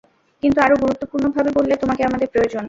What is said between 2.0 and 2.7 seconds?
আমাদের প্রয়োজন।